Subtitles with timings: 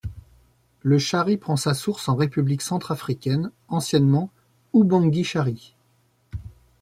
[0.81, 4.31] Le Chari prend sa source en République centrafricaine, anciennement
[4.73, 5.75] Oubangui-Chari.